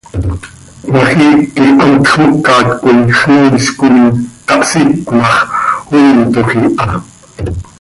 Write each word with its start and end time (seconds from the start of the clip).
Cmajiic 0.87 1.39
quih 1.55 1.75
hantx 1.81 2.07
mocat 2.21 2.67
coi 2.81 2.97
xnoois 3.19 3.65
coi 3.79 3.99
tahsíc 4.47 4.99
ma 5.17 5.25
x, 5.33 5.35
oiitoj 5.95 6.49
iha. 6.57 6.87